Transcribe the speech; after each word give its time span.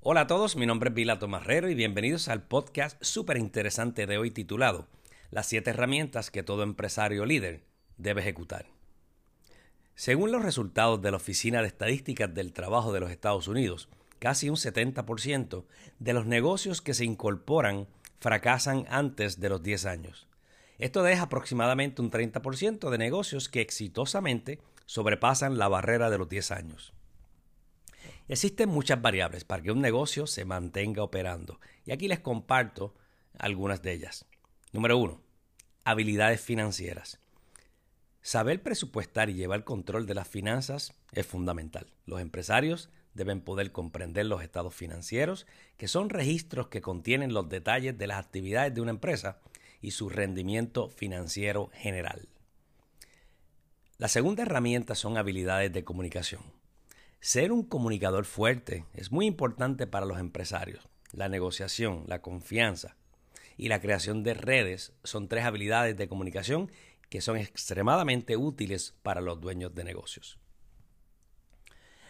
Hola 0.00 0.22
a 0.22 0.26
todos, 0.28 0.54
mi 0.54 0.64
nombre 0.64 0.90
es 0.90 0.94
Vilato 0.94 1.26
Marrero 1.26 1.68
y 1.68 1.74
bienvenidos 1.74 2.28
al 2.28 2.44
podcast 2.44 3.02
súper 3.02 3.36
interesante 3.36 4.06
de 4.06 4.16
hoy 4.16 4.30
titulado 4.30 4.86
Las 5.32 5.48
siete 5.48 5.70
herramientas 5.70 6.30
que 6.30 6.44
todo 6.44 6.62
empresario 6.62 7.26
líder 7.26 7.64
debe 7.96 8.20
ejecutar. 8.20 8.66
Según 9.96 10.30
los 10.30 10.44
resultados 10.44 11.02
de 11.02 11.10
la 11.10 11.16
Oficina 11.16 11.62
de 11.62 11.66
Estadísticas 11.66 12.32
del 12.32 12.52
Trabajo 12.52 12.92
de 12.92 13.00
los 13.00 13.10
Estados 13.10 13.48
Unidos, 13.48 13.88
casi 14.20 14.48
un 14.48 14.54
70% 14.54 15.64
de 15.98 16.12
los 16.12 16.26
negocios 16.26 16.80
que 16.80 16.94
se 16.94 17.04
incorporan 17.04 17.88
fracasan 18.20 18.86
antes 18.90 19.40
de 19.40 19.48
los 19.48 19.64
10 19.64 19.84
años. 19.86 20.28
Esto 20.78 21.02
deja 21.02 21.24
aproximadamente 21.24 22.02
un 22.02 22.12
30% 22.12 22.88
de 22.88 22.98
negocios 22.98 23.48
que 23.48 23.62
exitosamente 23.62 24.60
sobrepasan 24.86 25.58
la 25.58 25.66
barrera 25.66 26.08
de 26.08 26.18
los 26.18 26.28
10 26.28 26.52
años. 26.52 26.94
Existen 28.28 28.68
muchas 28.68 29.00
variables 29.00 29.44
para 29.44 29.62
que 29.62 29.72
un 29.72 29.80
negocio 29.80 30.26
se 30.26 30.44
mantenga 30.44 31.02
operando 31.02 31.58
y 31.86 31.92
aquí 31.92 32.08
les 32.08 32.20
comparto 32.20 32.94
algunas 33.38 33.80
de 33.82 33.92
ellas. 33.92 34.26
Número 34.72 34.98
1. 34.98 35.20
Habilidades 35.84 36.42
financieras. 36.42 37.20
Saber 38.20 38.62
presupuestar 38.62 39.30
y 39.30 39.34
llevar 39.34 39.64
control 39.64 40.06
de 40.06 40.14
las 40.14 40.28
finanzas 40.28 40.92
es 41.12 41.26
fundamental. 41.26 41.86
Los 42.04 42.20
empresarios 42.20 42.90
deben 43.14 43.40
poder 43.40 43.72
comprender 43.72 44.26
los 44.26 44.42
estados 44.42 44.74
financieros, 44.74 45.46
que 45.78 45.88
son 45.88 46.10
registros 46.10 46.68
que 46.68 46.82
contienen 46.82 47.32
los 47.32 47.48
detalles 47.48 47.96
de 47.96 48.06
las 48.06 48.18
actividades 48.18 48.74
de 48.74 48.82
una 48.82 48.90
empresa 48.90 49.40
y 49.80 49.92
su 49.92 50.10
rendimiento 50.10 50.90
financiero 50.90 51.70
general. 51.72 52.28
La 53.96 54.08
segunda 54.08 54.42
herramienta 54.42 54.94
son 54.94 55.16
habilidades 55.16 55.72
de 55.72 55.84
comunicación. 55.84 56.57
Ser 57.20 57.50
un 57.50 57.64
comunicador 57.64 58.24
fuerte 58.24 58.84
es 58.94 59.10
muy 59.10 59.26
importante 59.26 59.86
para 59.86 60.06
los 60.06 60.18
empresarios. 60.18 60.88
La 61.12 61.28
negociación, 61.28 62.04
la 62.06 62.22
confianza 62.22 62.96
y 63.56 63.68
la 63.68 63.80
creación 63.80 64.22
de 64.22 64.34
redes 64.34 64.92
son 65.02 65.28
tres 65.28 65.44
habilidades 65.44 65.96
de 65.96 66.08
comunicación 66.08 66.70
que 67.08 67.20
son 67.20 67.36
extremadamente 67.36 68.36
útiles 68.36 68.94
para 69.02 69.20
los 69.20 69.40
dueños 69.40 69.74
de 69.74 69.84
negocios. 69.84 70.38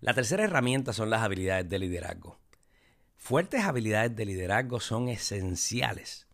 La 0.00 0.14
tercera 0.14 0.44
herramienta 0.44 0.92
son 0.92 1.10
las 1.10 1.22
habilidades 1.22 1.68
de 1.68 1.78
liderazgo. 1.78 2.38
Fuertes 3.16 3.64
habilidades 3.64 4.14
de 4.14 4.26
liderazgo 4.26 4.80
son 4.80 5.08
esenciales 5.08 6.26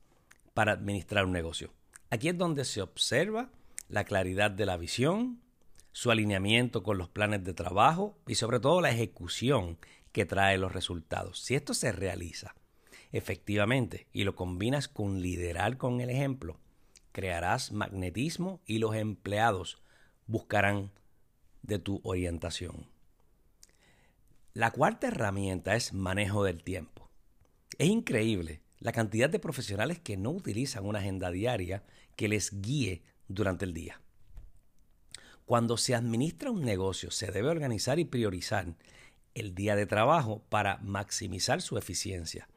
para 0.55 0.73
administrar 0.73 1.25
un 1.25 1.33
negocio. 1.33 1.73
Aquí 2.11 2.29
es 2.29 2.37
donde 2.37 2.65
se 2.65 2.83
observa 2.83 3.51
la 3.89 4.05
claridad 4.05 4.51
de 4.51 4.67
la 4.67 4.77
visión, 4.77 5.41
su 5.99 6.13
alineamiento 6.13 6.85
con 6.85 6.97
los 6.97 7.09
planes 7.09 7.43
de 7.43 7.55
trabajo 7.55 8.17
y 8.29 8.37
sobre 8.37 8.61
todo 8.61 8.81
la 8.81 8.91
ejecución 8.91 9.79
que 10.13 10.25
trae 10.25 10.57
los 10.57 10.73
resultados. 10.73 11.41
Si 11.41 11.57
esto 11.57 11.75
se 11.75 11.91
realiza 11.91 12.55
efectivamente 13.11 14.07
y 14.13 14.23
lo 14.23 14.37
combinas 14.37 14.87
con 14.87 15.21
liderar 15.21 15.77
con 15.77 16.01
el 16.01 16.11
ejemplo, 16.11 16.61
crearás 17.11 17.73
magnetismo 17.73 18.61
y 18.65 18.79
los 18.79 18.95
empleados 18.95 19.83
buscarán 20.29 20.93
de 21.63 21.81
tu 21.81 22.01
orientación. 22.05 22.87
La 24.55 24.71
cuarta 24.71 25.09
herramienta 25.09 25.75
es 25.75 25.93
manejo 25.93 26.45
del 26.45 26.63
tiempo. 26.63 27.11
Es 27.77 27.89
increíble 27.89 28.63
la 28.79 28.93
cantidad 28.93 29.29
de 29.29 29.41
profesionales 29.41 29.99
que 29.99 30.17
no 30.17 30.31
utilizan 30.31 30.87
una 30.87 31.01
agenda 31.01 31.33
diaria 31.33 31.83
que 32.15 32.29
les 32.29 32.53
guíe 32.63 33.03
durante 33.27 33.65
el 33.65 33.75
día. 33.75 34.01
Cuando 35.49 35.79
se 35.79 35.95
administra 35.95 36.51
un 36.51 36.61
negocio, 36.61 37.11
se 37.11 37.33
debe 37.33 37.49
organizar 37.49 37.99
y 37.99 38.05
priorizar 38.05 38.75
el 39.33 39.55
día 39.55 39.77
de 39.77 39.87
trabajo 39.87 40.43
para 40.51 40.77
maximizar 40.83 41.63
su 41.63 41.79
eficiencia. 41.79 42.51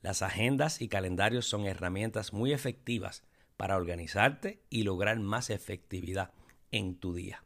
Las 0.00 0.22
agendas 0.22 0.80
y 0.80 0.86
calendarios 0.86 1.46
son 1.46 1.66
herramientas 1.66 2.32
muy 2.32 2.52
efectivas 2.52 3.24
para 3.56 3.76
organizarte 3.76 4.62
y 4.70 4.84
lograr 4.84 5.18
más 5.18 5.50
efectividad 5.50 6.30
en 6.70 6.94
tu 6.94 7.14
día. 7.14 7.42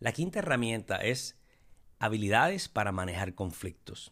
La 0.00 0.10
quinta 0.10 0.40
herramienta 0.40 0.96
es 0.96 1.36
Habilidades 2.00 2.68
para 2.68 2.90
manejar 2.90 3.36
conflictos. 3.36 4.10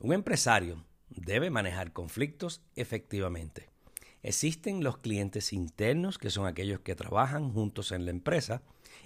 Un 0.00 0.14
empresario 0.14 0.86
debe 1.10 1.50
manejar 1.50 1.92
conflictos 1.92 2.62
efectivamente. 2.76 3.75
Existen 4.22 4.82
los 4.82 4.98
clientes 4.98 5.52
internos, 5.52 6.18
que 6.18 6.30
son 6.30 6.46
aquellos 6.46 6.80
que 6.80 6.94
trabajan 6.94 7.52
juntos 7.52 7.92
en 7.92 8.04
la 8.04 8.10
empresa, 8.10 8.62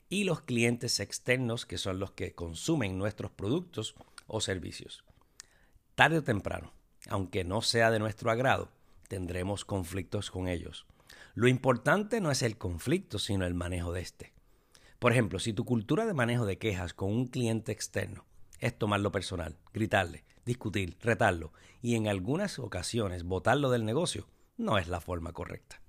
y 0.09 0.25
los 0.25 0.41
clientes 0.41 1.01
externos, 1.01 1.67
que 1.67 1.79
son 1.79 1.99
los 1.99 2.13
que 2.13 2.35
consumen 2.35 2.99
nuestros 2.99 3.31
productos 3.31 3.95
o 4.27 4.41
servicios. 4.41 5.05
Tarde 5.95 6.19
o 6.19 6.23
temprano, 6.23 6.73
aunque 7.09 7.45
no 7.45 7.63
sea 7.63 7.91
de 7.91 7.99
nuestro 7.99 8.31
agrado, 8.31 8.71
tendremos 9.09 9.65
conflictos 9.65 10.31
con 10.31 10.49
ellos. 10.49 10.87
Lo 11.35 11.49
importante 11.49 12.21
no 12.21 12.31
es 12.31 12.43
el 12.43 12.57
conflicto, 12.59 13.19
sino 13.19 13.47
el 13.47 13.55
manejo 13.55 13.93
de 13.93 14.01
este. 14.01 14.33
Por 14.99 15.13
ejemplo, 15.13 15.39
si 15.39 15.53
tu 15.53 15.65
cultura 15.65 16.07
de 16.07 16.15
manejo 16.15 16.45
de 16.45 16.59
quejas 16.59 16.93
con 16.93 17.11
un 17.11 17.27
cliente 17.27 17.73
externo 17.73 18.27
es 18.59 18.77
tomarlo 18.79 19.11
personal, 19.11 19.57
gritarle, 19.73 20.25
discutir, 20.45 20.97
retarlo 21.01 21.53
y 21.81 21.95
en 21.95 22.09
algunas 22.09 22.59
ocasiones 22.59 23.25
botarlo 23.25 23.71
del 23.71 23.85
negocio, 23.85 24.27
no 24.61 24.79
es 24.79 24.89
la 24.89 25.01
forma 25.01 25.33
correcta. 25.33 25.81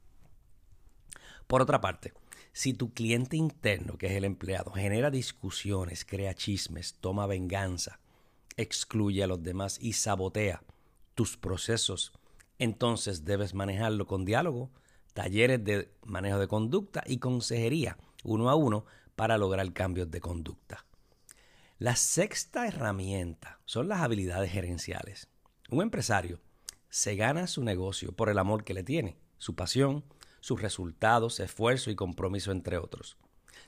Por 1.47 1.61
otra 1.61 1.81
parte, 1.81 2.13
si 2.53 2.73
tu 2.73 2.93
cliente 2.93 3.37
interno, 3.37 3.97
que 3.97 4.07
es 4.07 4.13
el 4.13 4.25
empleado, 4.25 4.71
genera 4.71 5.11
discusiones, 5.11 6.05
crea 6.05 6.33
chismes, 6.33 6.95
toma 6.99 7.27
venganza, 7.27 7.99
excluye 8.57 9.23
a 9.23 9.27
los 9.27 9.43
demás 9.43 9.77
y 9.79 9.93
sabotea 9.93 10.63
tus 11.15 11.37
procesos, 11.37 12.13
entonces 12.57 13.25
debes 13.25 13.53
manejarlo 13.53 14.05
con 14.05 14.25
diálogo, 14.25 14.71
talleres 15.13 15.63
de 15.63 15.93
manejo 16.03 16.39
de 16.39 16.47
conducta 16.47 17.03
y 17.05 17.17
consejería 17.17 17.97
uno 18.23 18.49
a 18.49 18.55
uno 18.55 18.85
para 19.15 19.38
lograr 19.38 19.71
cambios 19.73 20.09
de 20.09 20.21
conducta. 20.21 20.85
La 21.79 21.95
sexta 21.95 22.67
herramienta 22.67 23.59
son 23.65 23.88
las 23.88 24.01
habilidades 24.01 24.51
gerenciales. 24.51 25.27
Un 25.69 25.81
empresario 25.81 26.39
se 26.91 27.16
gana 27.16 27.47
su 27.47 27.63
negocio 27.63 28.12
por 28.12 28.29
el 28.29 28.38
amor 28.38 28.63
que 28.63 28.74
le 28.75 28.84
tiene, 28.84 29.18
su 29.38 29.56
pasión, 29.56 30.03
sus 30.41 30.62
resultados, 30.62 31.40
esfuerzo 31.40 31.90
y 31.90 31.96
compromiso, 31.96 32.52
entre 32.52 32.78
otros. 32.78 33.18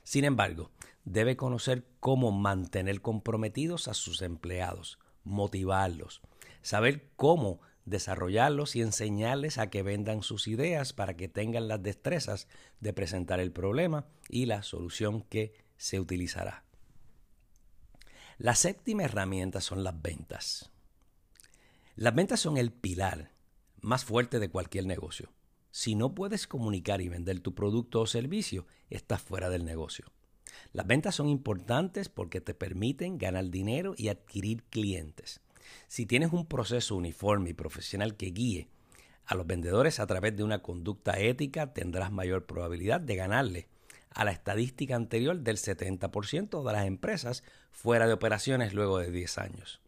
Sin 0.04 0.26
embargo, 0.26 0.72
debe 1.06 1.38
conocer 1.38 1.86
cómo 2.02 2.32
mantener 2.32 3.02
comprometidos 3.02 3.88
a 3.88 3.94
sus 3.94 4.22
empleados, 4.22 5.00
motivarlos, 5.24 6.22
saber 6.62 7.10
cómo 7.16 7.62
desarrollarlos 7.86 8.76
y 8.76 8.82
enseñarles 8.82 9.58
a 9.58 9.70
que 9.70 9.84
vendan 9.84 10.22
sus 10.22 10.48
ideas 10.50 10.92
para 10.92 11.16
que 11.16 11.30
tengan 11.30 11.70
las 11.70 11.82
destrezas 11.82 12.48
de 12.82 12.92
presentar 12.92 13.40
el 13.40 13.54
problema 13.54 14.06
y 14.28 14.48
la 14.48 14.64
solución 14.64 15.22
que 15.22 15.54
se 15.78 16.00
utilizará. 16.00 16.66
La 18.38 18.56
séptima 18.56 19.04
herramienta 19.04 19.62
son 19.62 19.86
las 19.86 20.02
ventas. 20.02 20.73
Las 21.96 22.16
ventas 22.16 22.40
son 22.40 22.58
el 22.58 22.72
pilar 22.72 23.30
más 23.82 24.04
fuerte 24.04 24.40
de 24.40 24.50
cualquier 24.50 24.88
negocio. 24.88 25.32
Si 25.70 25.94
no 25.94 26.16
puedes 26.16 26.48
comunicar 26.48 27.02
y 27.02 27.10
vender 27.10 27.40
tu 27.40 27.54
producto 27.54 28.02
o 28.02 28.08
servicio, 28.08 28.66
estás 28.90 29.22
fuera 29.22 29.48
del 29.50 29.64
negocio. 29.64 30.06
Las 30.72 30.88
ventas 30.88 31.14
son 31.14 31.28
importantes 31.28 32.10
porque 32.10 32.42
te 32.42 32.56
permiten 32.56 33.20
ganar 33.20 33.52
dinero 33.52 33.94
y 33.96 34.08
adquirir 34.08 34.64
clientes. 34.64 35.42
Si 35.88 36.08
tienes 36.08 36.34
un 36.34 36.48
proceso 36.48 36.96
uniforme 36.96 37.52
y 37.52 37.54
profesional 37.54 38.16
que 38.16 38.32
guíe 38.32 38.70
a 39.26 39.36
los 39.36 39.46
vendedores 39.46 40.00
a 40.00 40.08
través 40.08 40.36
de 40.36 40.44
una 40.44 40.64
conducta 40.64 41.20
ética, 41.20 41.74
tendrás 41.74 42.12
mayor 42.12 42.48
probabilidad 42.48 43.02
de 43.02 43.16
ganarle 43.16 43.68
a 44.10 44.26
la 44.26 44.32
estadística 44.32 44.96
anterior 44.96 45.42
del 45.42 45.58
70% 45.58 46.64
de 46.64 46.74
las 46.74 46.88
empresas 46.88 47.44
fuera 47.72 48.08
de 48.08 48.14
operaciones 48.14 48.74
luego 48.74 48.98
de 48.98 49.12
10 49.12 49.38
años. 49.38 49.80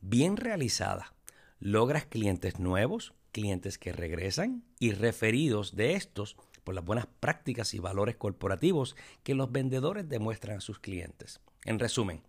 Bien 0.00 0.36
realizada, 0.36 1.15
logras 1.58 2.06
clientes 2.06 2.58
nuevos, 2.58 3.14
clientes 3.32 3.78
que 3.78 3.92
regresan 3.92 4.64
y 4.78 4.92
referidos 4.92 5.76
de 5.76 5.94
estos 5.94 6.36
por 6.64 6.74
las 6.74 6.84
buenas 6.84 7.06
prácticas 7.20 7.74
y 7.74 7.78
valores 7.78 8.16
corporativos 8.16 8.96
que 9.22 9.34
los 9.34 9.52
vendedores 9.52 10.08
demuestran 10.08 10.58
a 10.58 10.60
sus 10.60 10.78
clientes. 10.78 11.40
En 11.64 11.78
resumen, 11.78 12.22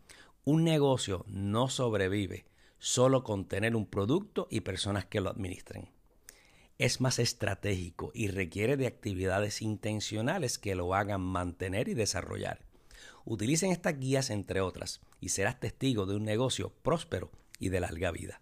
un 0.43 0.63
negocio 0.63 1.25
no 1.27 1.69
sobrevive 1.69 2.45
solo 2.79 3.23
con 3.23 3.47
tener 3.47 3.75
un 3.75 3.87
producto 3.87 4.47
y 4.49 4.61
personas 4.61 5.05
que 5.05 5.21
lo 5.21 5.29
administren. 5.29 5.89
Es 6.77 7.01
más 7.01 7.17
estratégico 7.17 8.11
y 8.13 8.27
requiere 8.27 8.77
de 8.77 8.85
actividades 8.85 9.63
intencionales 9.63 10.59
que 10.59 10.75
lo 10.75 10.93
hagan 10.93 11.21
mantener 11.21 11.87
y 11.87 11.95
desarrollar. 11.95 12.59
Utilicen 13.25 13.71
estas 13.71 13.99
guías 13.99 14.29
entre 14.29 14.61
otras 14.61 15.01
y 15.19 15.29
serás 15.29 15.59
testigo 15.59 16.05
de 16.05 16.15
un 16.15 16.23
negocio 16.23 16.71
próspero 16.83 17.31
y 17.59 17.69
de 17.69 17.79
larga 17.79 18.11
vida. 18.11 18.41